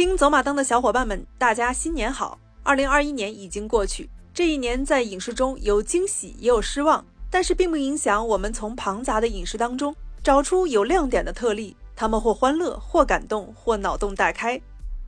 [0.00, 2.38] 听走马灯的小伙伴们，大家新年好！
[2.62, 14.58] 二零二一年已经过去，这一年在影视中有惊喜也有失望，但是并不影响我们从庞杂的影视当中找出有亮点的特例，他们或欢乐，或感动，或脑洞大开。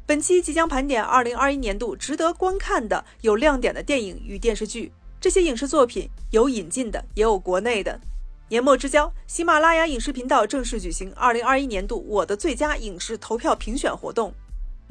[0.05, 7.99] 本期即将盘点二零二一年度值得观看的有亮点的电影与电视剧，这些影视作品有引进的，也有国内的。
[8.51, 14.35] 年末之交，喜马拉雅影视频道正式举行二零二一年度我的最佳影视投票评选活动。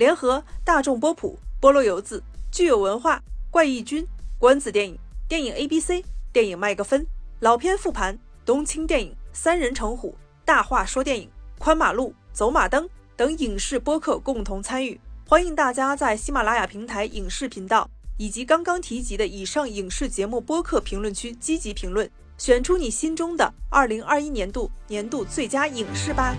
[0.01, 4.03] 联合大众波普、菠萝油子、具有文化、怪异君、
[4.39, 7.05] 关子电影、电影 A B C、电影麦克风、
[7.39, 11.29] 老片复盘、冬青电影、三人成虎、大话说电影、
[11.59, 14.99] 宽马路、走马灯等影视播客共同参与。
[15.27, 26.35] 欢迎大家在喜马拉雅平台影视频道以及刚刚提及的以上影视节目播客评论区积极评论，选出你心中的二零二一年度年度最佳影视吧。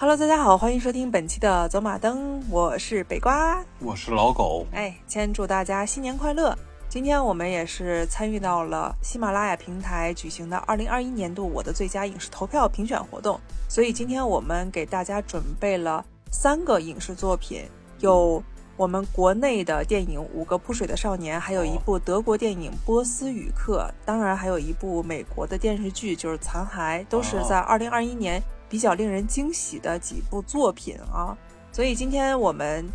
[0.00, 4.64] Hello，大家好，欢迎收听本期的走马灯，我是北瓜，我是老狗。
[4.72, 6.56] 哎，先祝大家新年快乐！
[6.88, 17.64] 今天我们也是参与到了喜马拉雅平台举行的二零二一年度我的最佳影视投票评选活动，所以今天我们给大家准备了三个影视作品，
[17.98, 18.42] 有
[18.78, 28.42] 我们国内的电影《五个扑水的少年》，还有一部德国电影《波斯语课》，当然还有一部美国的电视剧，就是《残骸》，都是在二零二一年。
[28.70, 31.36] 比较令人惊喜的几部作品啊，
[31.70, 32.88] 所以今天我们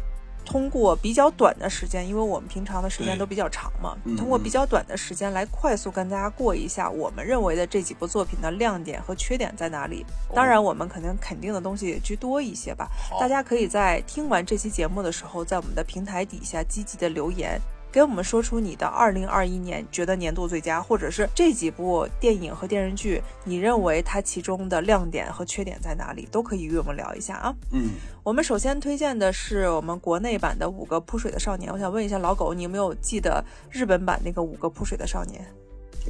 [0.45, 10.05] 通过比较短的时间，因为我们平常的时间都比较长嘛，通过比较短的时间来快速跟大家过一下我们认为的这几部作品的亮点和缺点在哪里。
[10.33, 12.87] 当然，我们可能肯定的东西也居多一些吧。
[13.19, 17.59] 大家可以在听完这期节目的时候，在我们的平台底下积极的留言。
[17.95, 27.55] 给我们说出你的二零二一年觉得年度最佳，或者是这几部电影和电视剧，你认为它其中的亮点和缺点在哪里，都可以与我们聊一下啊。
[27.71, 31.71] 嗯，我们首先推荐的是我们国内版的《五个扑水的少年》。
[31.73, 35.41] 我想问一下老狗，你有没有记得日本版那个《五个扑水的少年》？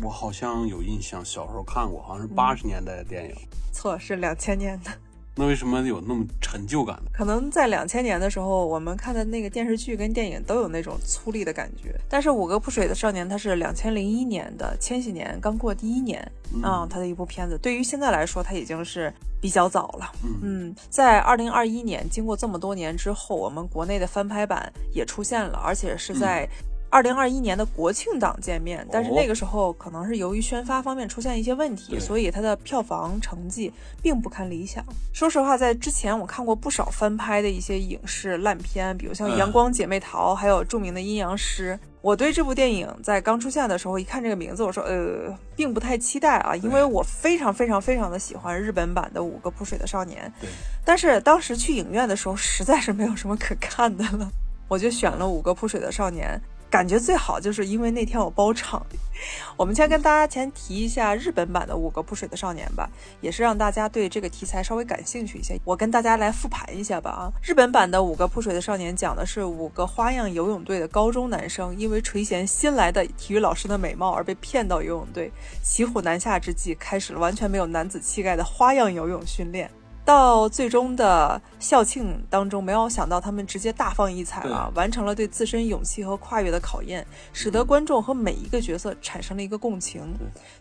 [0.04, 3.36] 我好像有印象，小时候看过，好像是八十年代的电影。
[3.72, 4.90] 错，是两千年的。
[5.38, 7.12] 那为什么有那么陈旧感呢？
[7.12, 11.94] 可能在两千年的时候，我们看的那个电视剧跟电影都有那种粗粝的感觉。
[12.10, 16.22] 但是《五个扑水的少年》它是两千零一年的，千禧年刚过第一年
[16.64, 17.58] 啊，它的一部片子。
[17.62, 20.10] 对于现在来说，它已经是比较早了。
[20.42, 26.48] 嗯，在二零二一年，经过这么多年之后，我们国内的翻拍版也出现了，而且是在。
[26.96, 33.70] 二零二一年的国庆档见面，但是那个时候可能是由于宣发方面出现一些问题，所以它的票房成绩
[34.02, 34.82] 并不堪理想。
[35.12, 41.78] 说实话，在之前我看过不少翻拍的一些影视烂片，比如像《阳光姐妹淘》，还有著名的《阴阳师》。
[42.00, 50.34] 我对这部电影在刚出现的时候，一看这个名字，我说呃，并不太期待啊，因为我非常非常非常的喜欢日本版的《五个扑水的少年》。
[50.42, 50.50] 对。
[50.86, 54.32] 但是当时去影院的时候，实在是没有什么可看的了，
[54.70, 56.42] 我就选了《五个扑水的少年》。
[56.76, 58.86] 感觉最好就是因为那天我包场。
[59.56, 62.90] 我们先跟大家先提一下日本版的《五个扑水的少年》吧，
[63.22, 65.58] 也是让大家对这个题材稍微感兴趣一些。
[65.64, 75.32] 我跟大家来复盘一下吧啊，日本版的《五个扑水的少年》讲的是五个花样游泳队的高中男生，因为垂涎新来的体育老师的美貌而被骗到游泳队，
[75.64, 79.72] 骑虎难下之际，开始了完全没有男子气概的花样游泳训练。
[80.06, 90.02] 到最终的校庆当中，没有想到他们直接大放异彩了，完成了对自身勇气和跨越的考验，使得观众和每一个角色产生了一个共情。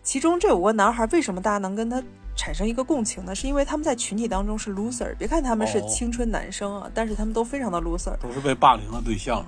[0.01, 2.01] 其中这五个男孩为什么大家能跟他
[2.35, 3.35] 产生一个共情呢？
[3.35, 5.15] 是因为他们在群体当中是 loser。
[5.15, 9.45] 别看他们是青春男生啊，但是他们都非常的 loser，都是被霸凌的对象。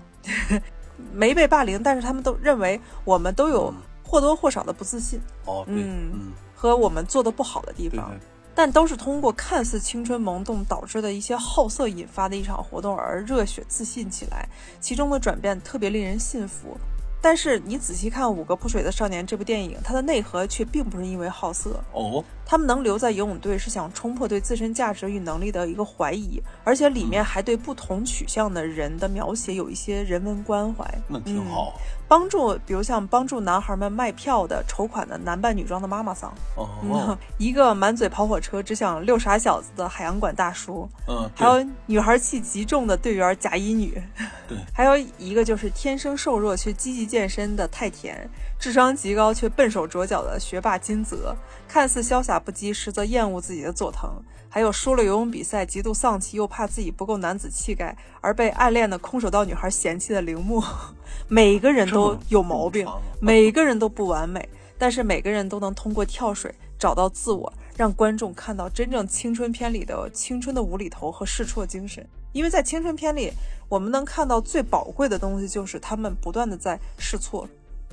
[1.11, 5.19] 没被霸凌，但是他们都认为我们都有或多或少的不自信。
[5.45, 8.11] 哦，嗯，和我们做的不好的地方。
[8.57, 14.49] 但都是通过看似青春萌动导致的一些好色引发的一场活动而热血自信起来，
[14.81, 16.75] 其中的转变特别令人信服。
[17.21, 22.23] 但是你仔细看《五个扑水的少年》这部电影，它的内核却并不是因为好色哦。
[22.45, 31.79] 他们能留在游泳队，是想冲破对自身价值与能力的一个怀疑，而且里面还对不同取向的人的描写有一些人文关怀，那挺好。
[32.07, 44.01] 帮助，比如像帮助男孩们卖票的筹款的男扮女装的妈妈桑，哦， 一个满嘴跑火车只想遛傻小子的海洋馆大叔，嗯，还有女孩气极重的队员假一女，
[44.47, 51.35] 对， 还有一个就是天生瘦弱却积极健身的太田，智商极高却笨手拙脚的学霸金泽，
[51.67, 54.09] 看似潇洒不羁，实则厌恶自己的佐藤。
[54.49, 60.63] 还有输了游泳比赛，极度丧气，又怕自己不够男子气概，而被暗恋的空手道女孩嫌弃的铃木。
[61.27, 62.87] 每个人都有毛病，
[63.19, 64.47] 每个人都不完美，
[64.77, 72.07] 但是每个人都能通过跳水找到自我，让观众看到真正青春片里的青春的无厘头和试错精神。
[72.31, 73.31] 因为在青春片里，
[73.67, 77.47] 我们能看到最宝贵的东西就是他们不断的在试错。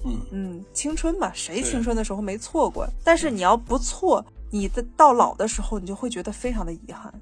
[0.05, 2.87] 嗯嗯，青春嘛，谁青春的时候没错过？
[3.03, 7.13] 但是你要不错，你的到老的时候，你就会觉得非常的遗憾。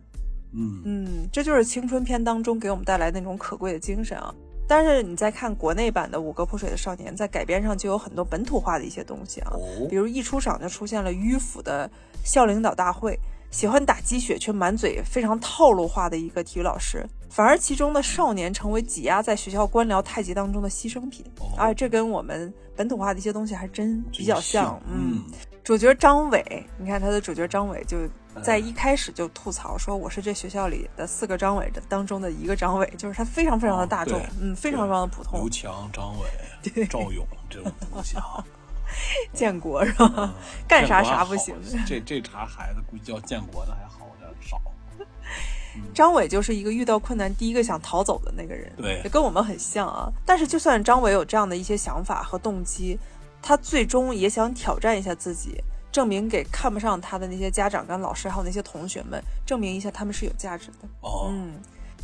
[0.55, 4.35] 嗯嗯，这就是青春片当中给我们带来那种可贵的精神啊。
[4.69, 11.91] 但是你再看国内版的《五个泼水的少年》，在改编上就有很多本土化的一些东西啊，哦比如一出场就出现了迂腐的
[12.25, 13.19] 校领导大会，
[13.51, 21.25] 喜欢打鸡血却满嘴非常套路化的一个体育老师，反而其中的少年成为挤压在学校官僚太极当中的牺牲品。
[21.41, 24.81] 哦哎，这跟我们本土化的一些东西还真比较像。
[24.87, 25.23] 嗯，
[25.64, 27.99] 主角张伟，你看他的主角张伟就
[28.43, 38.44] 在一开始就吐槽说我是这学校里的四个张伟的当中的一个张伟，就是他非常非常的大众，哦嗯，非常非常的普通刘，强、张伟、赵勇这种东西啊，
[39.32, 40.12] 建国是吧？
[40.17, 40.35] 嗯
[40.67, 41.55] 干啥啥不行。
[41.87, 44.61] 这这茬孩子估计叫建国的还好点少。
[45.94, 50.11] 张伟就是一个遇到困难第一个想逃走的那个人，对也跟我们很像啊。
[50.26, 52.99] 但是就算张伟有这样的一些想法和动机，
[53.43, 55.61] 他最终也想挑战一下自己，
[55.91, 60.89] 证明给看不上他的那些家长跟老师还有那些同学们，证明一下他们是有价值的。
[61.00, 61.55] 哦，嗯，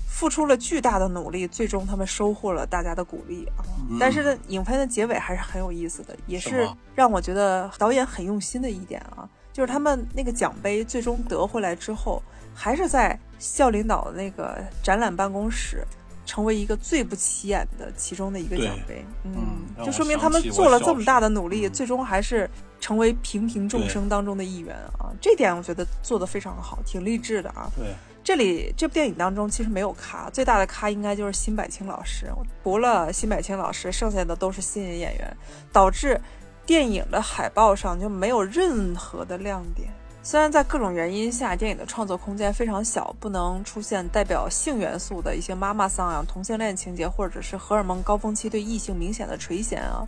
[0.06, 3.62] 付出了巨大的努力，最终他们收获了大家的鼓励啊。
[4.00, 12.20] 但是呢，影片的结尾还是很有意思的，也是让我觉得导演很用心的一点啊，就是他们那个奖杯最终得回来之后，
[12.52, 15.86] 还是在校领导的那个展览办公室。
[16.28, 22.48] 成为一个最不起眼的其中的一个奖杯，嗯，就说明他们做了这么大的努力，嗯最终还是
[22.78, 25.08] 成为平平众生当中的一员啊！
[25.22, 27.70] 这点我觉得做得非常好，挺励志的啊。
[27.74, 32.26] 对，这里这部电影当中其实没有咖，最大的咖应该就是辛柏青老师。
[32.62, 35.36] 除了辛柏青老师，剩下的都是新人演员，
[35.72, 36.20] 导致
[36.66, 39.88] 电影的海报上就没有任何的亮点。
[40.30, 50.06] 虽然在各种原因下，电影的创作空间非常小，不能出现代表性元素的一些妈妈桑啊、同性恋情节，或者是荷尔蒙高峰期对异性明显的垂涎啊，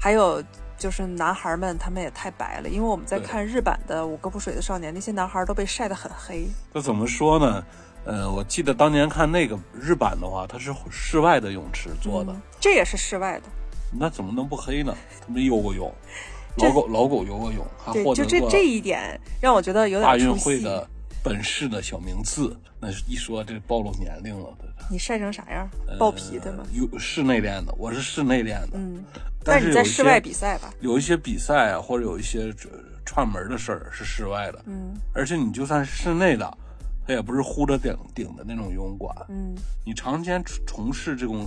[0.00, 0.42] 还有
[0.78, 6.48] 就是男孩们他们也太白了，因为我们在看日版的《五个不水的少年》，那些男孩都被晒得很黑。
[6.72, 7.62] 这怎么说呢？
[8.06, 13.42] 呃，我记得当年看那个日版的话，它是室外的泳池做的，嗯这也是室外的。
[13.92, 14.96] 那怎么能不黑呢？
[15.20, 20.34] 他们游过泳，这老狗老狗游过泳，还对，获得过就这这一点让我觉得有点大运。
[20.36, 20.88] 会的
[21.22, 22.56] 本市的小名次。
[22.80, 25.66] 那一说这暴露年龄了，对你晒成啥样？
[25.98, 26.66] 爆皮对吗？
[26.72, 28.72] 有室内练的，我是室内练的。
[28.74, 29.02] 嗯，
[29.42, 30.70] 但是你在室外比赛吧？
[30.80, 32.68] 有一些比赛啊，或者有一些这
[33.06, 36.58] 串门的事儿是室外的，嗯而且你就算是室内的，
[37.06, 39.16] 它也不是呼着顶顶的那种游泳馆。
[39.30, 41.46] 嗯你长时间从事这种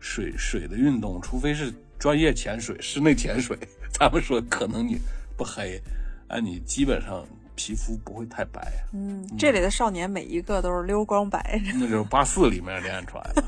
[0.00, 1.72] 水水的运动，除非是
[2.02, 3.56] 专业潜水、室内潜水，
[3.96, 4.98] 咱们说可能你
[5.36, 5.80] 不黑，
[6.26, 11.62] 哎，你基本上皮肤不会太白，嗯，这里的少年每一个都是溜光白。
[11.78, 13.44] 那就是八四里面练出来的。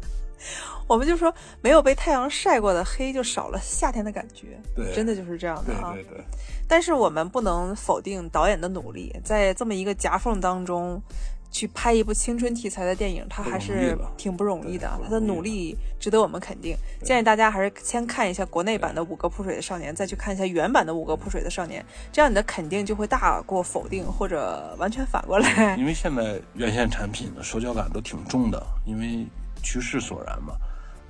[0.86, 4.60] 我们就说没有被太阳晒过的黑，就少了夏天的感觉。
[4.76, 5.92] 对真的就是这样的对啊。
[5.94, 6.22] 对对，
[6.68, 11.02] 但是我们不能否定导演的努力，在这么一个夹缝当中。
[11.50, 16.76] 去拍一部青春题材的电影，他还是挺不容易的对，他的努力值得我们肯定。
[17.02, 25.76] 建议大家还是先看一下国内版的《五个扑水的少年》，再去看一下原版的《五个扑水的少年》，这样你的肯定就会大过否定，或者完全反过来。
[25.76, 29.26] 因为现在院线产品的手脚感都挺重的，因为
[29.62, 30.54] 趋势所然嘛。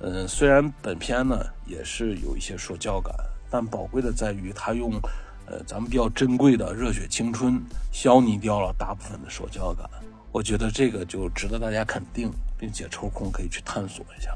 [0.01, 3.13] 嗯，虽然本片呢也是有一些说教感，
[3.49, 4.93] 但宝贵的在于它用，
[5.45, 9.89] 呃，咱们比较珍贵的热血青春消弭掉了大部分的说教感。
[10.31, 14.35] 我觉得这个就值得大家肯定，并且抽空可以去探索一下。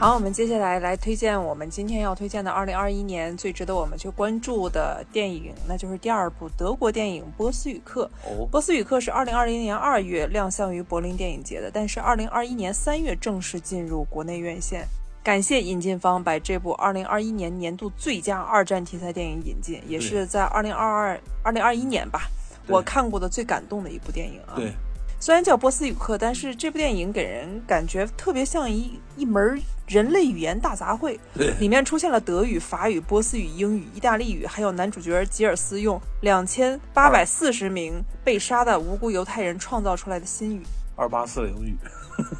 [0.00, 8.08] 好，我们接下来来推荐我们今天要推荐的2021年最值得我们去关注的电影，那就是第二部德国电影《波斯语课》。
[8.28, 14.86] 哦《波斯语课》是2020年2月亮相于柏林电影节的，但是2021年3月正式进入国内院线。
[15.24, 22.37] 感谢引进方把这部2021年年度最佳二战题材电影引进，也是在2022、2021年吧，对
[22.68, 24.54] 我看过的最感动的一部电影啊。
[24.56, 24.72] 对，
[25.18, 31.50] 虽然叫波斯语课，但是这部电影给人感觉特别像一一门人类语言大杂烩，对。
[31.58, 40.62] 里面出现了德语、法语、波斯语、英语、意大利语，还有男主角吉尔斯用两千八百四十名被杀的无辜犹太人创造出来的新语，
[40.94, 41.76] 二八四零语，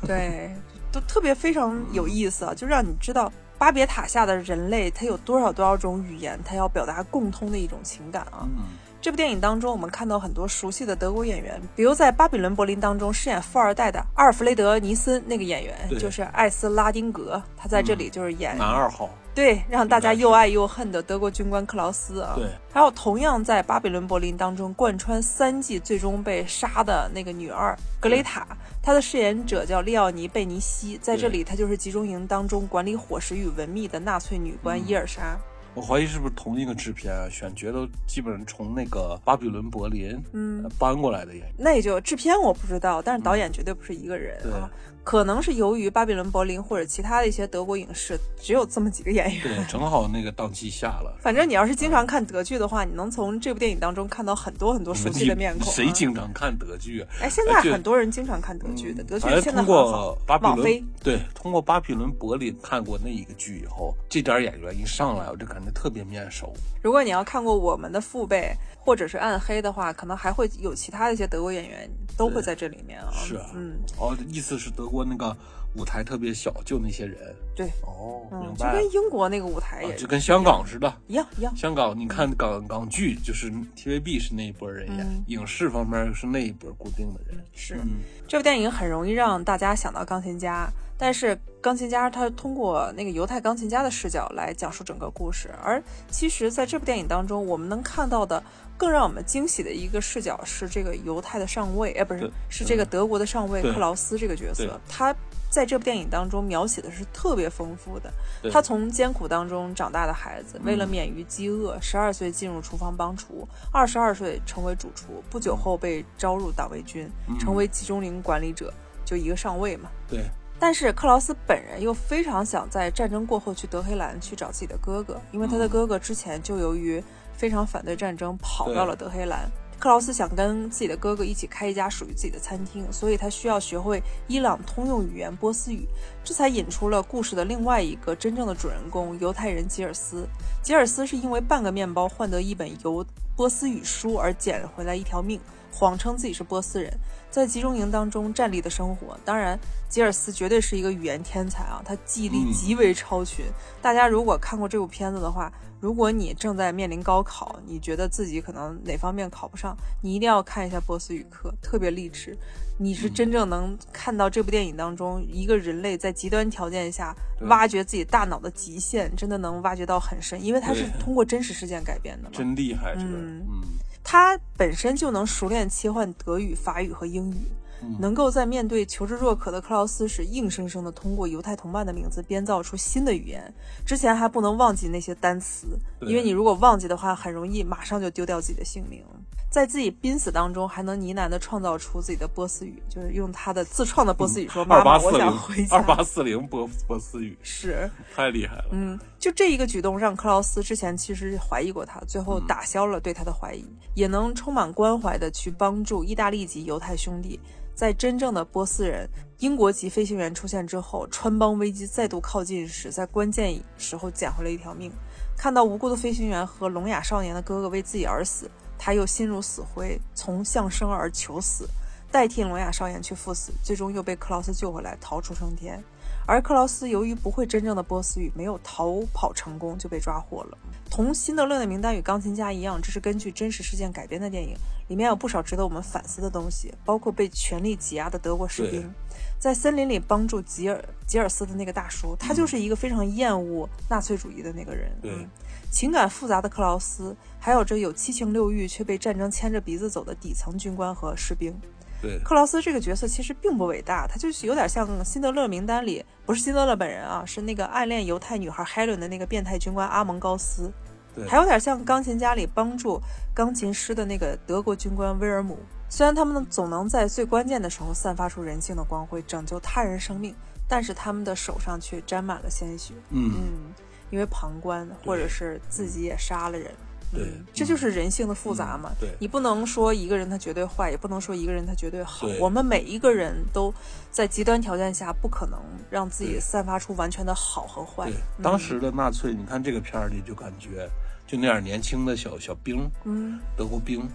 [0.06, 0.54] 对，
[0.92, 8.46] 都特别非常有意思啊，就让你知道巴别塔下的人类他有多少多少种语言，他要表达共通的一种情感啊。
[8.56, 8.64] 嗯，
[9.00, 22.32] 这部电影当中，我们看到很多熟悉的德国演员，比如在《巴比伦柏林》当中饰演富二代的阿尔弗雷德·尼森那个演员，就是艾斯拉丁格，他在这里就是演、男二号，对让大家又爱又恨的德国军官克劳斯啊。
[22.34, 28.44] 对，还有同样在《巴比伦柏林》当中贯穿三季，最终被杀的那个女二格雷塔，
[28.82, 35.38] 她的饰演者叫利奥尼·贝尼西，在这里她就是集中营当中管理伙食与文秘的纳粹女官伊尔莎。
[35.78, 37.28] 我怀疑是不是同一个制片啊？
[37.30, 41.54] 选角都基本上从那个巴比伦柏林嗯呃搬过来的演员。
[41.56, 44.68] 那也就制片我不知道，但是导演绝对不是一个人对啊。
[45.04, 49.42] 可能是由于巴比伦柏林或者其他的一些德国影视只有这么几个演员。
[49.42, 51.16] 对，正好那个档期下了。
[51.20, 55.72] 反正你要是经常看德剧的话，你能从这部电影当中看到很多很多熟悉的面孔、啊。
[55.72, 57.08] 谁经常看德剧啊？
[57.22, 60.16] 哎，现在很多人经常看德剧的，德剧现在通过。
[60.26, 66.52] 巴比伦对，通过巴比伦柏林看过那一个剧以后，这点演员一上来，我就感觉特别面熟。
[66.82, 68.54] 如果你要看过我们的父辈
[68.88, 73.12] 或者是暗黑的话，可能还会有其他的一些德国演员都会在这里面啊。
[73.12, 75.36] 是啊，嗯，哦，意思是德国那个
[75.76, 77.18] 舞台特别小，就那些人。
[77.54, 78.72] 对，哦，嗯明，白了。
[78.72, 80.90] 就跟英国那个舞台也啊就跟香港似的。
[81.06, 81.54] 一样一样。
[81.54, 87.44] 香港，你看港港剧，就是 TVB 是那一波人演，嗯影视方面是那一波固定的人。
[87.54, 90.66] 是，嗯，这部电影很容易让大家想到钢琴家，
[90.96, 98.42] 但是钢琴家他通过那个犹太钢琴家的视角来讲述整个故事，而其实在这部电影当中，我们能看到的
[98.78, 105.14] 更让我们惊喜的一个视角是这个犹太的上尉，哎，不是，是这个德国的上尉克劳斯这个角色，他。
[105.50, 108.12] 在这部电影当中描写的是特别丰富的，
[108.52, 118.70] 他从艰苦当中长大的孩子，为了嗯免于饥饿，十二岁进入厨房帮厨，二十二岁成为主厨，不久后被招入党卫军，嗯成为集中营管理者，
[119.06, 119.88] 就一个上尉嘛。
[120.06, 120.22] 对，
[120.60, 127.02] 但是克劳斯本人又非常想在战争过后去德黑兰去找自己的哥哥，因为他的嗯哥哥之前就由于
[127.38, 129.48] 非常反对战争跑到了德黑兰。
[129.78, 135.86] 克劳斯想跟自己的哥哥一起开一家属于自己的餐厅，所以他需要学会伊朗通用语言波斯语，
[136.24, 140.26] 这才引出了故事的另外一个真正的主人公——犹太人吉尔斯。
[140.64, 145.40] 吉尔斯是因为半个面包换得一本犹波斯语书而捡回来一条命，
[145.72, 146.92] 谎称自己是波斯人，
[147.38, 149.16] 在集中营当中站立的生活。
[149.24, 149.56] 当然，
[149.88, 153.44] 吉尔斯绝对是一个语言天才啊，他记忆力嗯极为超群。
[153.80, 162.36] 大家如果看过这部片子的话，如果你正在面临高考，你觉得自己可能哪方面考不上，你一定要看一下波斯语课，特别励志。
[162.80, 172.30] 你是真正能看到这部电影当中一个人类在极端条件下挖掘自己大脑的极限，真的能挖掘到很深，因为它是通过真实事件改编的嘛。
[172.32, 173.62] 真厉害，这个，嗯嗯，
[174.10, 177.36] 他本身就能熟练切换德语、法语和英语，
[177.82, 183.52] 嗯能够在面对求知若渴的克劳斯时，硬生生的通过犹太同伴的名字编造出新的语言。
[183.84, 189.04] 之前还不能忘记那些单词，因为你如果忘记的话，很容易马上就丢掉自己的性命。
[189.50, 198.66] 在自己濒死当中，还能呢喃的创造出自己的波斯语，就是用他的自创的波斯语说：“妈妈，我想回，家。”二八四零波波斯语，是，太厉害了。
[198.72, 207.40] 嗯，就这一个举动，让克劳斯之前其实怀疑过他，最后打消了对他的怀疑，也能充满关怀的去帮助意大利籍犹太兄弟，
[207.74, 209.08] 在真正的波斯人、
[209.38, 214.92] 英国籍飞行员出现之后，穿帮危机再度靠近时，在关键时候捡回了一条命。
[215.36, 218.48] 看到无辜的飞行员和聋哑少年的哥哥为自己而死，
[218.78, 221.68] 他又心如死灰，从向生而求死，
[222.12, 225.82] 代替聋哑少年去赴死，最终又被克劳斯救回来，逃出升天。
[226.28, 230.58] 而克劳斯由于不会真正的波斯语，没有逃跑成功，就被抓获了。
[230.90, 234.54] 同《辛德勒的名单》与《钢琴家》一样，这是根据真实事件改编的电影，
[234.88, 238.92] 里面有不少值得我们反思的东西，包括被权力挤压的德国士兵，
[239.38, 244.92] 在森林里帮助吉尔吉尔斯的那个大叔，他就是一个非常厌恶纳粹主义的那个人。
[245.00, 245.26] 对嗯
[245.70, 251.54] 情感复杂的克劳斯，还有着有七情六欲却被战争牵着鼻子走的底层军官和士兵。
[252.00, 260.72] 对，克劳斯这个角色其实并不伟大，他就是有点像《辛德勒名单》里，不是辛德勒本人啊，是那个暗恋犹太女孩海伦的那个变态军官阿蒙高斯，
[261.14, 263.00] 对还有点像《钢琴家》里帮助
[263.34, 265.58] 钢琴师的那个德国军官威尔姆。
[265.90, 270.34] 虽然他们总能在最关键的时候散发出人性的光辉，拯救他人生命，
[270.68, 272.92] 但是他们的手上却沾满了鲜血。
[273.08, 273.74] 嗯，嗯，
[274.10, 276.70] 因为旁观，或者是自己也杀了人。
[277.12, 278.92] 对嗯，这就是人性的复杂嘛。
[279.00, 282.26] 对你不能说一个人他绝对坏，也不能说一个人他绝对好。
[282.26, 283.72] 对我们每一个人都
[284.10, 285.58] 在极端条件下，不可能
[285.90, 290.88] 让自己散发出完全的好和坏对。，嗯当时的纳粹，你看这个片儿里就感觉，
[291.26, 294.08] 就那样年轻的小小兵，嗯，德国兵，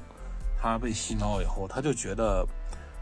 [0.61, 2.45] 他被洗脑以后，他就觉得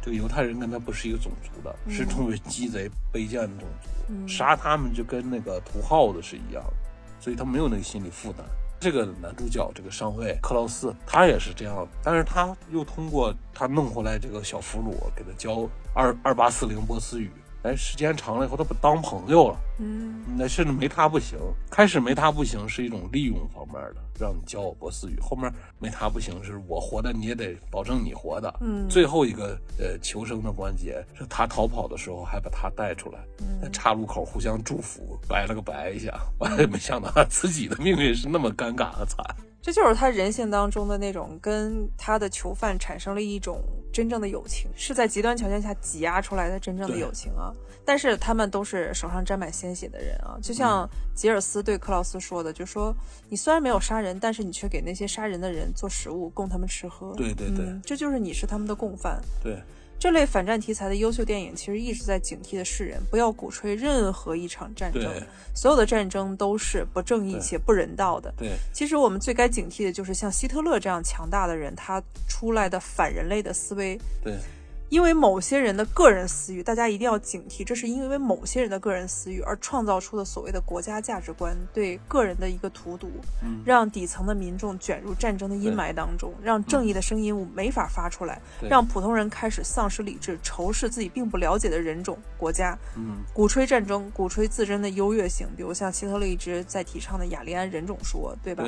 [0.01, 6.74] 这个犹太人跟他不是一个种族的，是成为鸡贼卑贱的种族，嗯杀他们就跟那个屠耗子是一样的，
[7.19, 8.45] 所以他没有那个心理负担。
[8.81, 17.31] 这个男主角这个上尉克劳斯，他也是这样，但是他又通过他弄回来这个小俘虏，给他教二二八四零波斯语。
[17.63, 19.57] 哎，时间长了以后，他不当朋友了。
[19.79, 21.37] 嗯，那甚至没他不行。
[21.69, 25.19] 开始没他不行是一种利用方面的，让你教我波斯语。
[25.21, 28.51] 后面没他不行，是我活的你也得保证你活的。
[28.61, 33.19] 嗯，最后一个呃求生的关节是他逃跑的时候还把他带出来，
[33.61, 36.19] 在岔路口互相祝福，拜了个拜一下。
[36.39, 39.23] 我也，没想到他自己的命运是那么尴尬和惨。
[39.61, 43.61] 这就是他人性当中的那种跟他的囚犯产生了一种
[43.93, 47.53] 真正的友情，是在极端条件下挤压出来的真正的友情啊！
[47.85, 52.95] 但是他们都是手上沾满鲜血的人啊，就像吉尔斯对克劳斯说的，就说
[53.29, 57.13] 你虽然没有杀人，但是你却给那些杀人的人做食物供他们吃喝。
[57.15, 59.21] 对对对，这就是你是他们的共犯。
[59.43, 59.61] 对。
[60.01, 65.03] 这类反战题材的优秀电影，其实一直在警惕的世人，不要鼓吹任何一场战争。
[65.53, 68.34] 所有的战争都是不正义且不人道的。
[68.36, 73.96] 对，其实我们最该警惕的就是像希特勒这样强大的人，他出来的反人类的思维。
[74.24, 74.34] 对。
[74.91, 83.10] 因为某些人的个人私欲，大家一定要警惕，这是因为某些人的个人私欲而创造出的所谓的国家价值观对个人的一个荼毒，
[83.63, 92.77] 让底层的民众卷入战争的阴霾当中，让正义的声音没法发出来，让普通人开始丧失理智，仇视自己并不了解的人种、国家，
[93.33, 98.65] 鼓吹战争，鼓吹自身的优越性，比如像希特勒一直在提倡的雅利安人种说，对吧？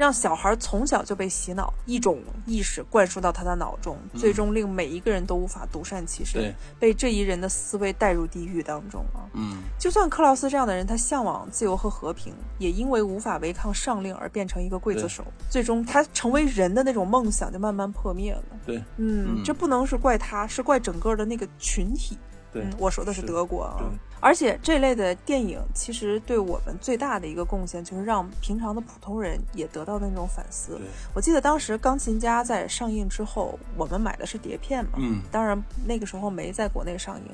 [0.00, 9.28] 让小孩从小就被洗脑，一种意识灌输到他的脑中，最终令每一个人都无法独善其身，被这一人的思维带入地狱当中啊！
[9.34, 18.42] 嗯，就算克劳斯这样的人，他向往自由和和平，也因为无法违抗上令而变成一个刽子手，最终他成为人的那种梦想就慢慢破灭了。
[18.64, 22.16] 对，嗯，这不能是怪他，是怪整个的那个群体。
[22.52, 23.78] 对，我说的是德国啊。
[24.22, 30.78] 而且这类的电影其实对我们最大的一个贡献，就是让平常的普通人也得到那种反思。
[31.14, 37.24] 我记得当时《钢琴家》在上映之后，我们买的是碟片嘛，嗯，当然那个时候没在国内上映。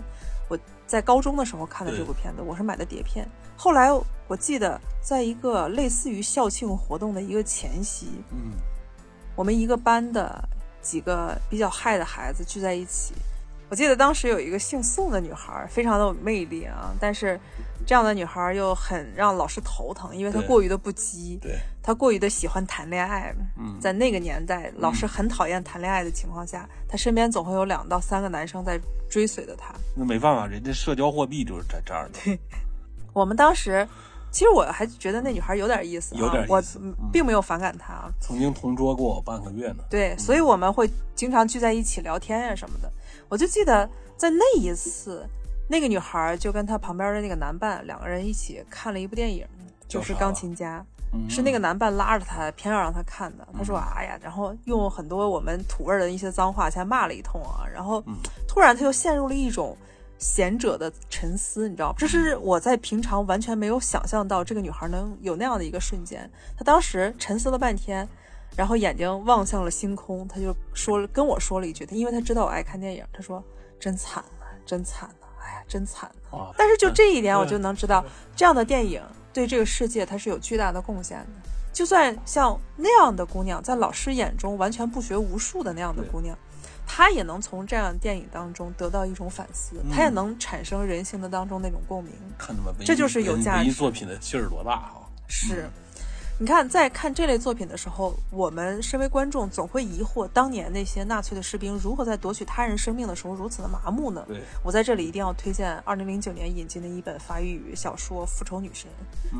[0.49, 0.57] 我
[0.87, 3.29] 在高中的时候看的这部片子，我是买的碟片。
[3.57, 3.91] 后来
[4.29, 8.53] 我记得在一个类似于校庆活动的一个前夕，嗯，
[9.35, 10.49] 我们一个班的
[10.81, 13.13] 几个比较嗨的孩子聚在一起。
[13.69, 17.39] 我记得当时有一个姓宋的女孩，非常的有魅力啊，但是
[17.85, 23.35] 这样的女孩又很让老师头疼，因为她过于的不羁，对，她过于的喜欢谈恋爱。
[23.59, 28.79] 嗯，在那个年代，老师很讨厌谈恋爱的情况下，她身边总会有两到三个男生在
[29.11, 29.75] 追随着她。
[29.97, 32.21] 那没办法，人家社交货币就是在这儿的。
[32.25, 32.39] 对，
[33.13, 33.87] 我们当时。
[34.33, 38.11] 其实我还觉得那女孩有点意思，有点意思，我并没有反感她啊。
[38.21, 39.77] 曾经同桌过我半个月呢。
[39.89, 42.93] 对，所以我们会经常聚在一起聊天呀什么的。
[43.29, 45.27] 我就记得在那一次，
[45.69, 49.47] 那个女孩就跟她旁边的那个男伴两个人一起看了一部电影，
[49.89, 50.85] 就是《钢琴家》，
[51.31, 53.47] 是那个男伴拉着她，偏要让她看的。
[53.57, 57.67] 他说：“哎呀，然后用很多我们土味的一些脏话，先骂了一通啊。
[57.73, 58.03] 然后
[58.47, 59.77] 突然他又陷入了一种。”
[60.19, 61.95] 贤者的沉思，你知道吗？
[61.99, 66.27] 这是我在平常完全没有想象到这个女孩能有那样的一个瞬间。
[66.57, 68.09] 她当时沉思了半天，
[68.57, 73.43] 然后眼睛望向了星空，他就说跟我说了一句：“他因为他知道我爱看电影，他说
[73.79, 81.49] 真惨啊，真惨啊，哎呀，真惨啊。”但是就这一点，我就能知道这样的电影对这个世界它是有巨大的贡献的。
[81.73, 86.35] 就算像那样的姑娘，在老师眼中完全不学无术的那样的姑娘。
[86.87, 92.15] 她也能从这样电影当中得到一种反思，她也能产生人性的当中那种共鸣。
[92.39, 95.03] 看他们这就是有价值作品的劲儿多大啊！
[95.29, 95.69] 是，
[96.39, 104.23] 你看，在看这类作品的时候，我们身为观众总会疑惑，当年那些纳粹的士兵如何在夺取他人生命的时候如此的麻木呢？
[104.29, 108.91] 对，我在这里一定要推荐二零零九年引进的一本法语小说《复仇女神》，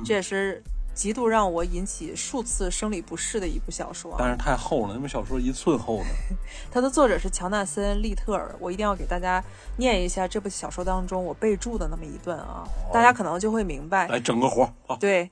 [0.07, 0.63] 这也是。
[0.95, 6.07] 极度让我引起数次生理不适的一部小说，但是太厚了，那本小说一寸厚呢。
[6.73, 9.45] 它的作者是乔纳森·利特尔，我一定要给大家
[9.77, 14.09] 念一下这部小说当中我备注的那么一段啊，大家可能就会明白。
[14.09, 15.31] 来整个活儿，对，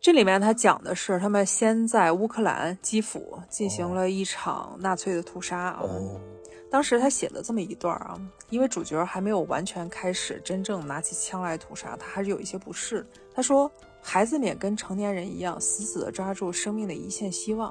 [0.00, 5.82] 这里面他讲的是他们先在乌克兰基辅进行了一场纳粹的屠杀啊。
[6.70, 13.06] 当时他写了这么一段啊，因为主角还没有完全开始真正拿起枪来屠杀，他还是有一些不适。
[13.34, 13.70] 他说。
[14.02, 17.70] 孩子们也跟成年人一样，死死地抓住生命的一线希望；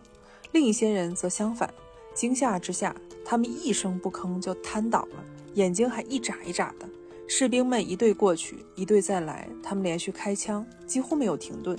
[0.52, 1.74] 另一些人则相反，
[2.14, 6.88] 惊吓之下，他们一声不吭就瘫倒了，眼睛还一眨一眨的。
[7.28, 11.76] 士兵们一队过去，一队再来，他们连续开枪，几乎没有停顿。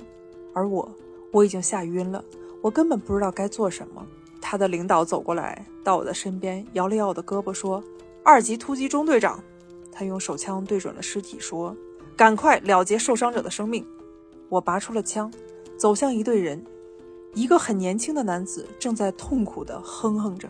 [0.53, 0.89] 而我，
[1.31, 2.23] 我已经吓晕了，
[2.61, 4.05] 我根本不知道该做什么。
[4.41, 7.83] 他的领导走过来，到我的身边，摇了摇我的胳膊，说
[8.23, 9.41] ：“二级突击中队长。”
[9.91, 11.75] 他用手枪对准了尸体，说
[12.17, 13.85] ：“赶快了结受伤者的生命。”
[14.49, 15.31] 我拔出了枪，
[15.77, 16.65] 走向一队人，
[17.33, 20.49] 一个很年轻的男子正在痛苦地哼哼着。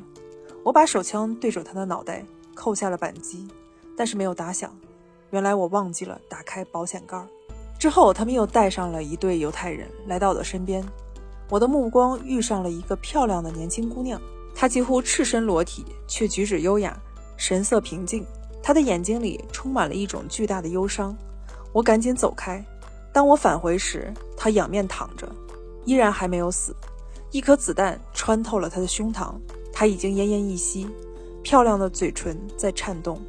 [0.63, 3.47] 我把手枪对准他的脑袋，扣下了扳机，
[3.95, 4.75] 但是没有打响。
[5.31, 7.27] 原来我忘记了打开保险盖儿。
[7.81, 10.85] 之后，他们又带上了一对犹太人来到我的身边。
[11.49, 14.21] 我的目光遇上了一个漂亮的年轻姑娘，
[14.53, 16.95] 她几乎赤身裸体，却举止优雅，
[17.37, 18.23] 神色平静。
[18.61, 21.17] 她的眼睛里充满了一种巨大的忧伤。
[21.73, 22.63] 我赶紧走开。
[23.11, 25.27] 当我返回时，她仰面躺着，
[25.83, 26.75] 依然还没有死。
[27.31, 29.33] 一颗子弹穿透了她的胸膛，
[29.73, 30.87] 她已经奄奄一息，
[31.41, 33.19] 漂亮的嘴唇在颤动，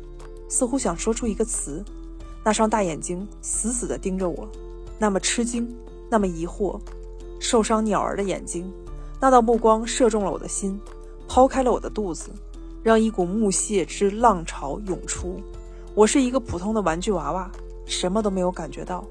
[0.46, 1.82] 似乎想说出一个词。
[2.44, 4.48] 那双大眼睛死死地盯着我，
[4.98, 5.72] 那么吃惊，
[6.10, 6.80] 那么疑惑，
[7.38, 8.70] 受伤鸟儿的眼睛，
[9.20, 10.80] 那道目光射中了我的心，
[11.28, 12.30] 抛开了我的肚子，
[12.82, 15.40] 让一股木屑之浪潮涌出。
[15.94, 17.50] 我是一个普通的玩具娃娃，
[17.86, 19.04] 什么都没有感觉到。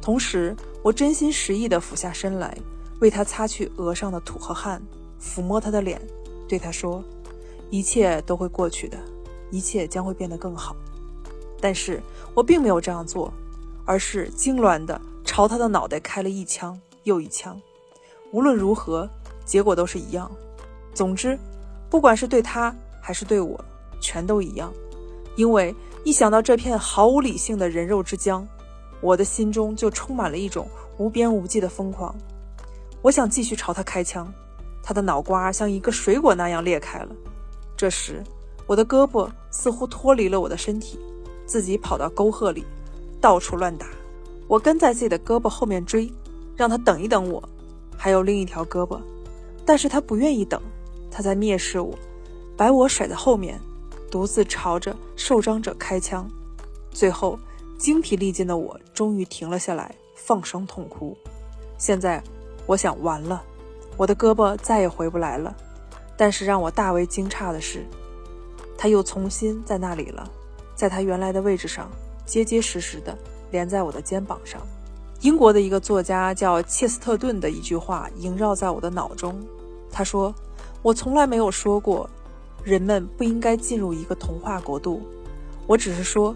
[0.00, 2.56] 同时，我真心实意地俯下身来，
[3.00, 4.80] 为他擦去额上的土和汗，
[5.20, 6.00] 抚摸他的脸，
[6.48, 7.04] 对他说
[7.68, 8.96] ：“一切都会过去的，
[9.50, 10.74] 一切将会变得更好。”
[11.60, 12.02] 但是
[12.34, 13.32] 我并没有这样做，
[13.84, 17.60] 而是痉挛地朝他的脑袋开了一枪又一枪。
[18.32, 19.08] 无论如何，
[19.44, 20.30] 结果都是一样。
[20.94, 21.38] 总之，
[21.88, 23.58] 不管是对他还是对我，
[24.00, 24.72] 全都一样。
[25.36, 28.46] 因为一想到这片毫无理性的人肉之江，
[29.00, 30.68] 我的心中就充满了一种
[30.98, 32.14] 无边无际的疯狂。
[33.02, 34.32] 我想继续朝他开枪，
[34.82, 37.08] 他的脑瓜像一个水果那样裂开了。
[37.76, 38.22] 这时，
[38.66, 40.98] 我的胳膊似乎脱离了我的身体。
[41.50, 42.64] 自己跑到沟壑里，
[43.20, 43.88] 到处乱打。
[44.46, 46.08] 我跟在自己的胳膊后面追，
[46.56, 47.42] 让他等一等我。
[47.96, 49.00] 还有另一条胳膊，
[49.66, 50.62] 但是他不愿意等，
[51.10, 51.92] 他在蔑视我，
[52.56, 53.60] 把我甩在后面，
[54.12, 56.30] 独自朝着受伤者开枪。
[56.92, 57.36] 最后，
[57.76, 61.16] 精疲力尽的我终于停了下来，放声痛哭。
[61.78, 62.22] 现在，
[62.66, 63.42] 我想完了，
[63.96, 65.52] 我的胳膊再也回不来了。
[66.16, 67.84] 但是让我大为惊诧的是，
[68.78, 70.30] 他又重新在那里了。
[70.80, 71.90] 在他原来的位置上，
[72.24, 73.14] 结结实实的
[73.50, 74.62] 连在我的肩膀上。
[75.20, 79.38] 英国的一个作家叫切斯特顿的一句话萦绕在我的脑中。
[79.92, 80.34] 他说
[80.80, 82.08] ：“我从来没有说过，
[82.64, 85.02] 人们不应该进入一个童话国度。
[85.66, 86.34] 我只是说，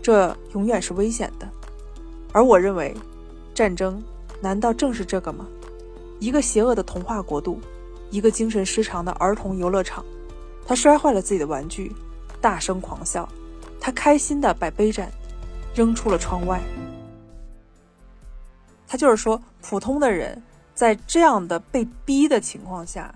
[0.00, 1.46] 这永远是危险的。
[2.32, 2.94] 而我认为，
[3.52, 4.02] 战争
[4.40, 5.46] 难道正是这个吗？
[6.20, 7.60] 一个邪恶的童话国度，
[8.08, 10.02] 一个精神失常的儿童游乐场。
[10.64, 11.92] 他摔坏了自己的玩具，
[12.40, 13.28] 大声狂笑。”
[13.84, 15.12] 他开心的把杯盏
[15.74, 16.58] 扔出了窗外。
[18.88, 20.42] 他就是说，普通的人
[20.74, 23.14] 在这样的被逼的情况下，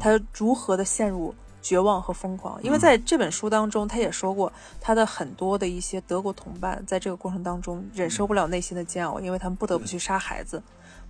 [0.00, 2.60] 他如何的陷入绝望和疯狂？
[2.64, 10.60] 因为在这本书当中，他也说过，他的很多的一些德国同伴在这个过程当中忍受不了内心的煎熬，因为他们不得不去杀孩子，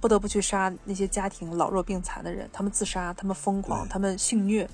[0.02, 4.68] 不得不去杀那些家庭老弱病残的人，他们自杀，他们疯狂，他们性虐，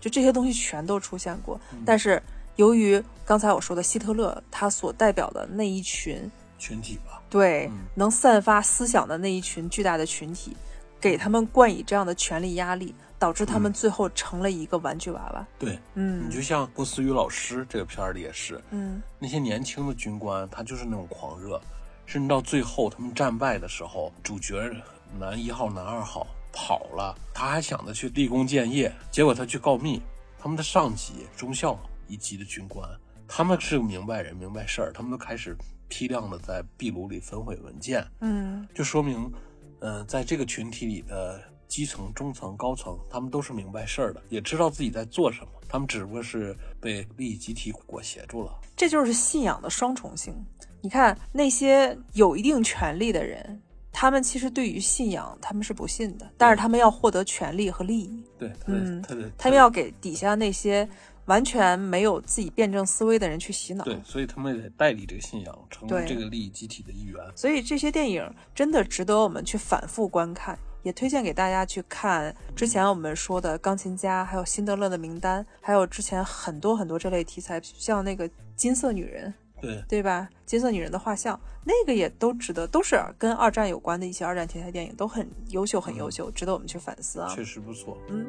[0.00, 2.20] 就这些东西全都出现过，但是。
[2.56, 10.56] 由于刚才我说的希特勒，他所代表的那一群群体吧，对，能散发思想的那一群巨大的群体，
[11.00, 15.46] 给他们冠以这样的权力压力，导致他们最后成了一个玩具娃娃。
[15.58, 21.60] 对，嗯，你就像郭思雨老师这个片儿里也是，嗯，那些年轻的军官，他就是那种狂热，
[22.06, 24.70] 甚至到最后他们战败的时候，主角
[25.18, 30.00] 男一号、男二号跑了，他还想着去立功建业，结果他去告密，
[30.38, 31.78] 他们的上级中校。
[32.08, 32.88] 一级的军官，
[33.28, 35.56] 他们是个明白人，明白事儿，他们都开始
[35.88, 39.32] 批量的在壁炉里焚毁文件，嗯，就说明，
[39.80, 48.52] 嗯，在这个群体里的基层、中层、高层，他们都是明白事儿的，也知道自己在做什么，他们只不过是被利益集体裹挟住了。
[48.76, 50.34] 这就是信仰的双重性。
[50.80, 53.60] 你看那些有一定权力的人，
[53.92, 59.02] 他们其实对于信仰他们是不信的，但是他们要获得权利和利益，对，嗯，
[59.36, 60.88] 他们要给底下那些。
[61.26, 67.20] 完全没有自己辩证思维的人去洗脑，对，所以他们也得代理这个信仰，成为这个利益集体的一员。
[67.34, 72.34] 所以这些电影真的值得我们去反复观看，也推荐给大家去看。
[72.54, 80.28] 之前我们说的《钢琴家》，还有《辛德勒的名单》，还有之前很多很多这类题材，像那个《金色女人》，对对吧？
[80.46, 87.34] 《金色女人的画像》，那个也都值得，都是跟二战有关的一些二战题材电影，都很优秀，很优秀，值得我们去反思啊。
[87.34, 88.26] 确实不错，嗯。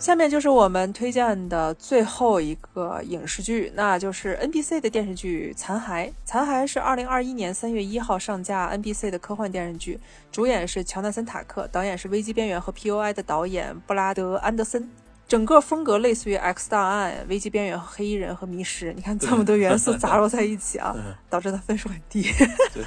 [0.00, 6.06] 下面就是我们推荐的最后一个影视剧，那就是 NBC 的电视剧《残骸》。
[6.24, 10.00] 《残骸》是二零二一年三月一号上架 NBC 的科幻电视剧，
[10.32, 14.88] 主演是乔纳森·塔克，导演是《危机边缘》和《POI》的导演布拉德·安德森。
[15.28, 18.90] 整个风格类似于《X 档案》《危机边缘》和《黑衣人》和《迷失》。
[18.96, 20.96] 你看这么多元素杂糅在一起啊，
[21.28, 22.22] 导致它分数很低。
[22.72, 22.82] 对，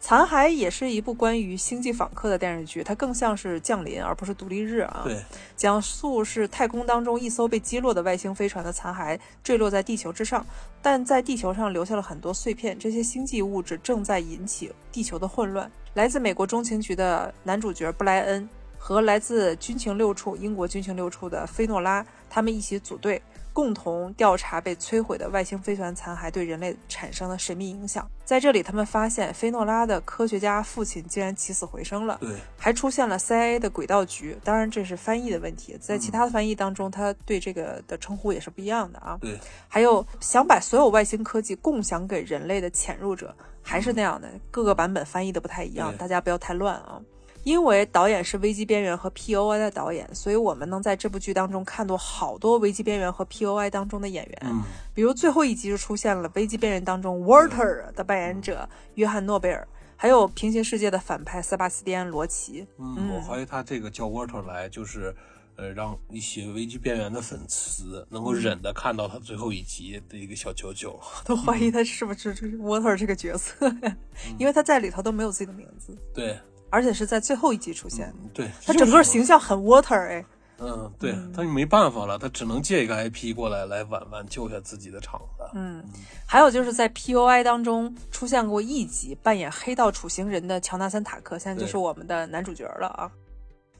[0.00, 5.02] 残骸也是一部关于星际访客的电视剧，它更像是降临而不是独立日啊。
[5.04, 5.20] 对，
[5.56, 10.46] 讲述是太空当中一艘被击落的外星飞船的残骸坠落在地球之上，
[10.80, 15.70] 但在地球上留下了很多碎片，这些星际物质正在引起地球的混乱。
[15.94, 23.20] 来自美国中情局的男主角布莱恩和来自军情六处英国军情六处的菲诺拉，他们一起组队。
[23.58, 28.08] 共同调查被摧毁的外星飞船残骸对人类产生的神秘影响。
[28.24, 34.38] 在这里，他们发现菲诺拉的科学家父亲竟然起死回生了，对，还出现了 CIA 的轨道局。
[34.44, 39.18] 当然，这是翻译的问题，在其他的翻译当中，他对这个的称呼也是不一样的啊。
[39.20, 47.02] 对，还有想把所有外星科技共享给人类的潜入者，还是那样的，各个版本翻译的不太一样，大家不要太乱啊。
[47.48, 54.38] 因为导演是《危机边缘》和《POI》的导演，所以我们能在这部剧当中看到好多《危机边缘》和《POI》当中的演员。
[54.42, 62.66] 嗯，比如最后一集就出现了《危机边缘》当中 Walter 的扮演者约翰诺贝尔，还有《平行世界》的反派塞巴斯蒂安罗奇。
[62.76, 65.14] 嗯，我怀疑他这个叫 Walter 来，就是
[65.56, 71.00] 呃，让一些《危机边缘》的粉丝能够忍的看到他最后一集的一个小九九。
[71.24, 73.96] 都怀疑他是不是 Walter 这个角色呀？
[74.38, 75.96] 因为他在里头都没有自己的名字。
[76.12, 76.38] 对。
[76.70, 80.24] 而且是在最后一集出现，对他整个形象很 water 哎，
[80.58, 85.44] 嗯，对他就没办法了，他只能借一个 IP 过来来挽挽救下自己的场子。
[85.54, 85.82] 嗯，
[86.26, 93.10] 还有就是在 POI 当中出现过一集扮演黑道处刑人的乔纳森塔克，现在就是我们的男主角了啊。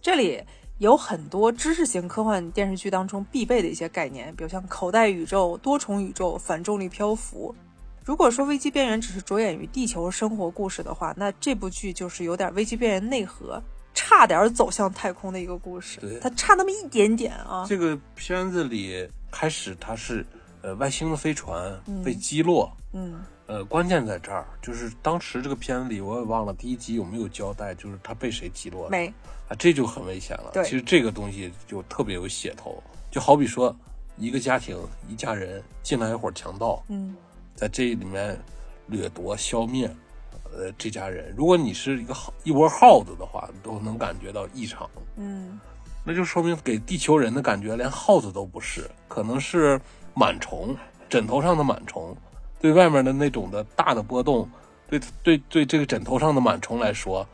[0.00, 0.42] 这里
[0.78, 7.54] 有很多知识型科幻电视剧当中必备的一些概念，比如像口袋宇宙、多重宇宙、反重力漂浮。
[8.08, 16.00] 如果说危机边缘只是着眼于地球生活故事的话，那这部剧就是有点危机边缘内核，差点走向太空的一个故事。
[16.00, 17.66] 对，它差那么一点点啊。
[17.68, 20.24] 这个片子里开始它是，
[20.62, 22.74] 呃，外星的飞船被击落。
[22.94, 23.20] 嗯。
[23.44, 28.90] 呃，关键在这儿，就是当时这个片子里我也忘了第一集有没有交代，就是它被谁击落了。
[28.90, 29.06] 没。
[29.48, 30.50] 啊，这就很危险了。
[30.54, 30.64] 对。
[30.64, 33.74] 其实这个东西就特别有血头，就好比说
[34.16, 34.78] 一个家庭
[35.10, 36.82] 一家人进来一伙强盗。
[36.88, 37.14] 嗯。
[37.58, 38.40] 在这里面
[38.86, 39.90] 掠夺、消灭，
[40.44, 41.34] 呃，这家人。
[41.36, 44.88] 如果你是一个耗一窝耗子的话，都能感觉到异常。
[45.16, 45.58] 嗯，
[46.04, 49.80] 那就说明给地球人的感觉连耗子都不是，可能是
[50.14, 50.76] 螨虫，
[51.08, 52.16] 枕头上的螨虫。
[52.60, 54.48] 对外面的那种的大的波动，
[54.88, 57.26] 对对对，这个枕头上的螨虫来说。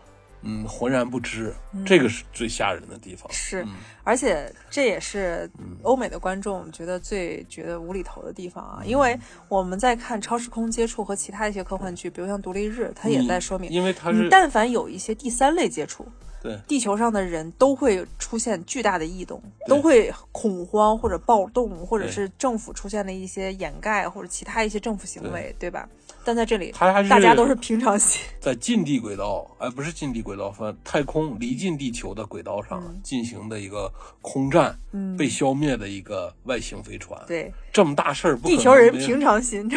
[0.45, 1.53] 嗯，浑然不知，
[1.87, 3.27] 这个是最吓人的地方。
[3.33, 3.67] 是，
[4.03, 5.51] 而且这也是
[5.83, 16.07] 欧美的观众觉得最觉得无厘头的地方啊，因为我们在看《超时空接触》和其他一些科幻剧，比如像《独立日》，它也在说明，因为它是但凡有一些第三类接触。
[16.45, 25.71] 对，地球上的人都会出现巨大的异动，都会恐慌或者暴动，或者是政府出现的一些掩盖或者其他一些政府行为，对。
[25.71, 25.89] 吧？
[26.27, 34.79] 但在这里，大家都是平常心，在近地轨道，哎，不是近地轨道，反太空离近地球的轨道上进行的一个空战，
[35.19, 37.21] 被消灭的一个外星飞船。
[37.27, 39.69] 对，这么大事儿，地球人平常心，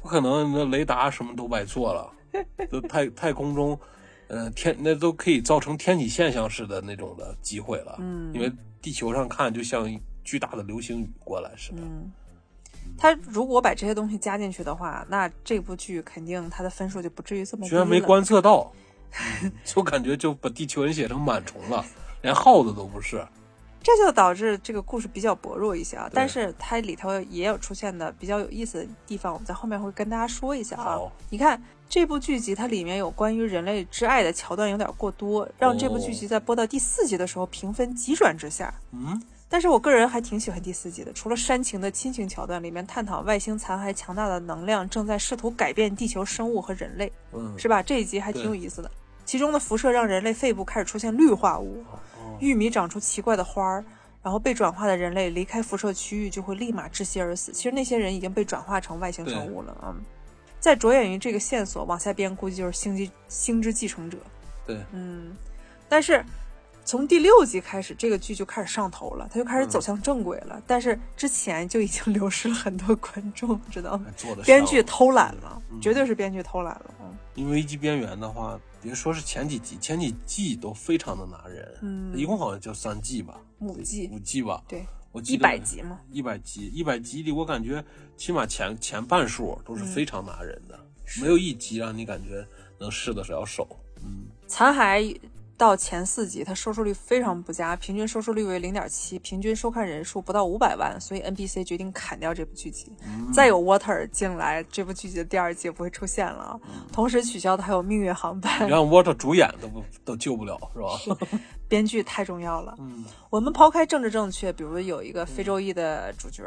[0.00, 2.10] 不可能，那雷达什么都白做了，
[2.70, 3.78] 都太 太空中。
[4.28, 7.96] 嗯，天那都可以造成天体现象式的那种的机会了。
[7.98, 9.88] 嗯，因为地球上看就像
[10.22, 11.78] 巨大的流星雨过来似的。
[11.82, 12.10] 嗯，
[12.96, 18.72] 他如果把这些东西加进去的话，那这部剧肯定它的分数就不至于这么低居然没观测到，
[19.64, 21.84] 就感觉就把地球人写成螨虫了，
[22.22, 23.26] 连耗子都不是。
[23.82, 30.98] 这就导致这个故事比较薄弱一些啊，但是它里头也有出现的比较有意思的地方，我们在后面会跟大家说一下啊。
[31.28, 38.74] 你看这部剧集，它里面有关于人类之爱的桥段有点过多，让这部剧集在播到第四集的时候评分急转直下。
[38.92, 47.80] 嗯，但是我个人还挺喜欢第四集的，除了煽情的亲情桥段，里面探讨外星残骸强大的能量正在试图改变地球生物和人类，嗯，是吧？
[47.80, 48.90] 这一集还挺有意思的，
[49.24, 51.84] 其中的辐射让人类肺部开始出现氯化物。
[52.40, 53.84] 玉米长出奇怪的花儿，
[54.20, 57.52] 然后被转化的人类离开辐射区域就会立马窒息而死。
[57.52, 59.94] 其实那些人已经被转化成外星生物了啊！
[60.64, 64.16] 在着眼于这个线索往下编，估计就是星际星之继承者。
[64.66, 65.36] 对，嗯，
[65.90, 66.24] 但是
[66.86, 70.58] 从第六集开始，这个剧就开始上头了，它就开始走向正轨了。
[70.66, 74.06] 但是之前就已经 流失了很多观众，知道吗？
[74.42, 76.94] 编剧偷懒了，绝对是编剧偷懒了。
[77.34, 78.58] 因为危机边缘的话。
[78.80, 81.78] 别说是前几集，前几季都非常的拿人。
[81.80, 84.62] 嗯，一共好像就三季吧，五季，五季吧。
[84.68, 87.82] 对，我记得一百集吗，一百集，一百集里我感觉
[88.16, 90.76] 起码前前半数都是非常拿人的，
[91.20, 92.44] 没有一集让你感觉
[92.80, 93.64] 能试得了手。
[94.02, 95.16] 嗯，残骸
[95.56, 102.92] 到前四集，它收视率非常不佳，平均收视率为零点七，平均收看人数不到五百万，所以 NBC 决定砍掉这部剧集。
[103.32, 106.60] 再有 Water 进来，这部剧集的第二季不会出现了啊。
[106.92, 111.16] 同时取消的还有《命运航班》，让 Water 主演都不都救不了，是吧？
[111.68, 112.74] 编剧太重要了。
[112.78, 116.42] 嗯，我们抛开政治正确，比如有一个非洲裔的主角，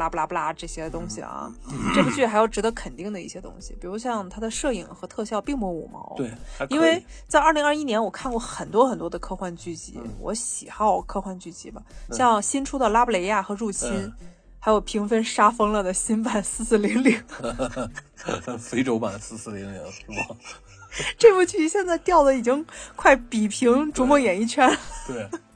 [0.00, 1.52] 不拉不拉不拉这些东西啊，
[1.94, 6.14] 这部剧还有值得肯定的一些东西，比如像它的摄影和特效并不五毛。
[6.16, 6.32] 对，
[6.70, 11.82] 因为在二零二一年，我看过很多很多的科幻剧集，嗯我喜好科幻剧集吧，
[12.12, 14.12] 像新出的《拉布雷亚》和《入侵》嗯
[14.62, 17.18] 还有评分杀疯了的新版《四四零零
[18.58, 20.36] 》非洲版四四零零是吗？
[21.16, 24.78] 这部剧现在掉的已经快比平《逐梦演艺圈》了。
[25.06, 25.28] 对，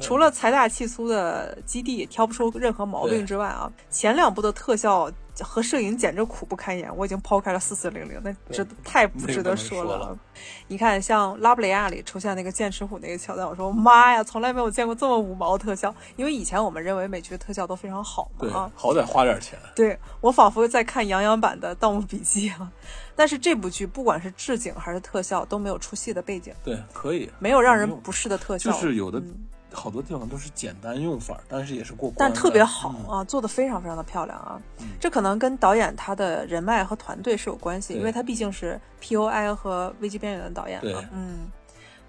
[0.00, 6.94] 除了财大气粗的基地挑不出任何毛病之外啊，前两部的特效和摄影简直苦不堪言。
[6.96, 10.18] 我已经抛开了四四零零，那值太不值得说了。
[10.66, 15.94] 你看，像拉布雷亚里出现那个剑齿虎那个桥段，我说妈呀，从来没有见过这么五毛特效。
[16.16, 19.58] 因为以前我们认为美剧的特效都非常好嘛啊，，好歹花点钱。
[19.74, 22.70] 对我仿佛在看杨洋版的《盗墓笔记》啊。
[23.16, 34.60] 但是这部剧不管是置景还是特效都没有出戏的背景，对，可以，没有让人不适的特效，就是有的嗯好多地方都是简单用法，但是也是过关，但特别好嗯啊，做的非常非常的漂亮啊。
[34.80, 41.48] 嗯这可能跟导演他的人脉和团队是有关系，因为他毕竟是 POI 和危机边缘的导演嘛，嗯，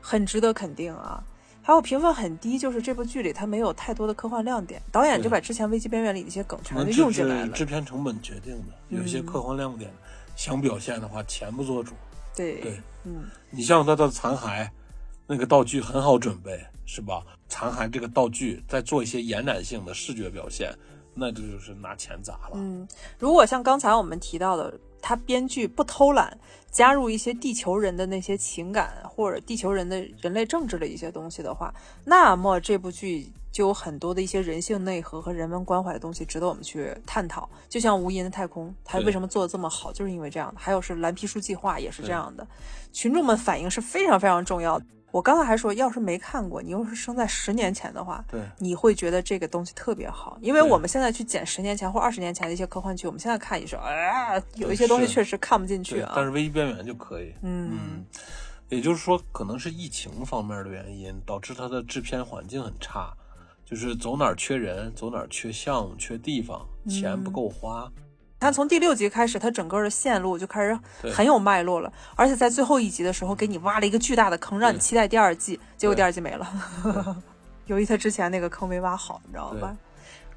[0.01, 1.23] 很值得肯定啊。
[1.63, 7.49] 还有评分很低，就是这部剧里它没有太多的科幻亮点，导演就把之前危机边缘里的一些梗全都用进来了。
[7.49, 9.91] 制片成本决定的，有一些嗯科幻亮点
[10.35, 11.93] 想表现的话，钱不做主。
[12.35, 14.67] 对，对嗯，你像他的残骸，
[15.27, 17.21] 那个道具很好准备，是吧？
[17.51, 20.73] 残骸这个道具再做一些延展性的视觉表现，
[21.13, 22.51] 那这就是拿钱砸了。
[22.53, 22.87] 嗯，
[23.19, 26.35] 如果像刚才我们提到的，他编剧不偷懒，
[26.71, 31.73] 加入一些地球人的那些情感或者地球人的人类政治的一些东西的话，
[32.05, 37.49] 那么这部剧就有很多的一些人性内核和人文关怀的东西值得我们去探讨。
[37.67, 40.55] 就像《无垠的太空》，它为什么做的这么好，就是因为这样的。
[40.57, 42.47] 还有是蓝皮书计划也是这样的，
[42.93, 44.85] 群众们反应是非常非常重要的。
[45.11, 56.13] 我刚才还说，要是没看过，你又是生在十年前的话，对你会觉得这个东西特别好，因为我们现在去捡十年前或二十年前的一些科幻剧，我们现在看也是，哎，有一些东西确实看不进去，啊。
[56.15, 57.33] 但是危机边缘就可以。
[57.41, 58.05] 嗯嗯，
[58.69, 63.13] 也就是说，可能是疫情方面的原因，导致它的制片环境很差，
[63.65, 67.91] 就是走哪儿缺人，走哪儿缺项目、缺地方，钱不够花。
[68.41, 70.77] 它从第六集开始，它整个的线路就开始
[71.13, 76.51] 很有脉络了，而且在最后一集的时候给你挖了一个巨大的坑，让你期待第二季，结果第二季没了。
[77.67, 79.77] 由于他之前那个坑没挖好，你知道吧？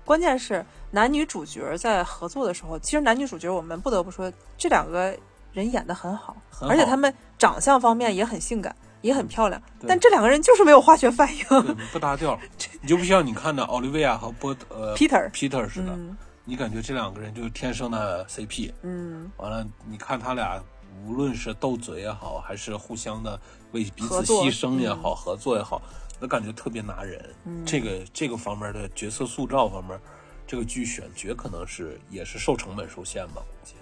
[0.05, 5.17] 关键是男女主角在合作的时候，其实男女主角我们不得不说，这两个
[5.55, 11.77] 人演的很好，很好而且他们长相方面也很性感，也很漂亮，但这两个人就是没有化学反应。
[11.91, 12.39] 不搭调，
[12.83, 18.73] 你就不像你看的奥利维亚和波呃 Peter Peter 似的，嗯你感觉这两个人就是天生的 CP。
[18.83, 20.63] 嗯，完了，你看他俩
[21.07, 23.41] 无论是斗嘴也好，还是互相的
[23.73, 25.81] 为彼此牺牲也好，合作也好，
[26.21, 27.35] 那感觉特别拿人。
[27.45, 29.99] 嗯这个这个方面的角色塑造方面，
[30.47, 33.75] 这个剧选角可能是也是受成本受限吧，估计。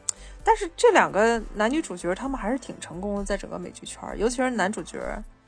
[0.45, 4.99] 但是这两个男女主角他们还是挺成功的，在整个美剧圈，尤其是男主角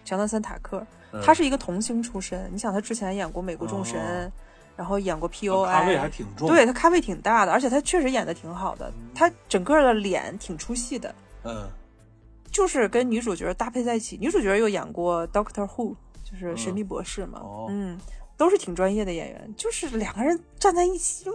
[0.05, 2.48] 乔纳森·塔克，嗯他是一个童星出身。
[2.53, 3.98] 你想，他之前演过《美国众神》
[4.29, 4.33] 哦
[4.77, 6.49] 然后演过 POI，咖位还挺重。
[6.49, 11.69] 对他咖位挺大的，而且他确实演的挺好的，他整个的脸挺出戏的，嗯，
[12.51, 14.17] 就是跟女主角搭配在一起。
[14.21, 17.67] 女主角又演过 Doctor Who，就是神秘博士嘛，哦。
[17.71, 17.99] 嗯，
[18.37, 21.27] 都是挺专业的演员，就是两个人站在一起，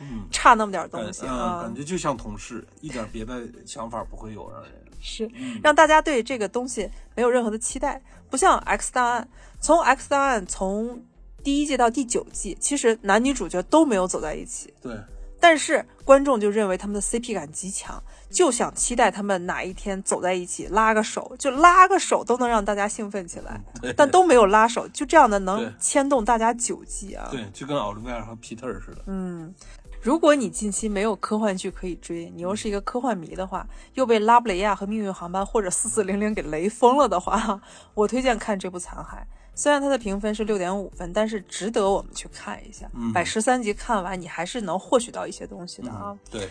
[0.00, 1.62] 嗯，差那么点儿东西嗯啊。
[1.62, 4.72] 感，觉就像同事，一点别的想法不会有，让人。
[5.00, 5.60] 是嗯。
[5.62, 9.28] 让大家对这个东西没有任何的期待，不像 X 档案，
[9.60, 11.02] 从 X 档案从
[11.44, 14.98] 第一季到第九季，其实男女主角都没有走在一起，对，
[15.38, 23.60] 但是观众就认为他们的 CP 感极强，就想期待他们哪一天走在一起，拉个手，就拉个手都能让大家兴奋起来，
[23.94, 27.28] 但都没有拉手，就这样的能牵动大家九季啊。
[27.30, 29.02] 对，就跟奥利维尔和 Peter 似的。
[29.06, 29.54] 嗯，
[30.00, 37.60] 如果你近期没有科幻剧可以追，你又是一个科幻迷的话，又被拉布雷亚和命运航班或者四四零零给雷疯了的话，
[37.92, 39.18] 我推荐看这部《残骸》。
[39.54, 42.90] 虽然它的评分是六点五分，但是值得我们去看一下。
[42.94, 46.06] 嗯把十三集看完，你还是能获取到一些东西的啊。
[46.06, 46.48] 嗯，对，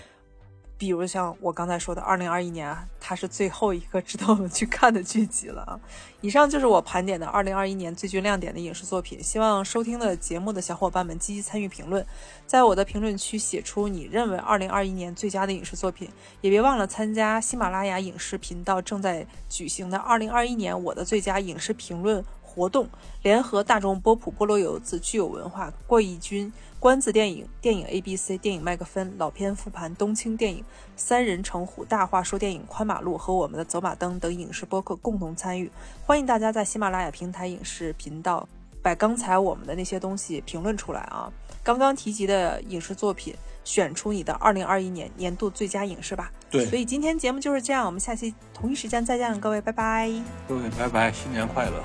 [0.77, 5.79] 比如像我刚才说的，二零二一年啊，它是最后一个 值得我们去看的剧集了啊。
[6.21, 9.21] 以上就是我盘点的二零二一年最具亮点的影视作品。
[9.21, 12.05] 希望收听的节目的小伙伴们积极参与评论，
[12.47, 16.09] 在我的评论区写出你认为二零二一年最佳的影视作品，
[16.39, 22.23] 也别忘了参加喜马拉雅影视频道正在举行的二零二一年我的最佳影视评论
[22.53, 22.87] 活动，
[23.23, 26.51] 联合大众波普、菠萝油子、具有文化、过亿军。
[26.79, 30.65] 关子电影、电影 A B C、电影麦克风、老片复盘、冬青电影、
[30.97, 35.71] 三人成虎、大话说电影、宽马路和我们的走马灯等影视播客共同参与。
[36.05, 38.45] 欢迎大家在喜马拉雅平台影视频道
[38.81, 41.31] 把刚才我们的那些东西评论出来啊！
[41.63, 43.33] 刚刚提及的影视作品，
[43.63, 46.33] 选出你的二零二一年年度最佳影视吧。
[46.51, 50.11] 对，所以今天节目就是这样，我们下期同一时间再见，各位，拜拜。
[50.49, 51.81] 各位，拜拜，新年快乐。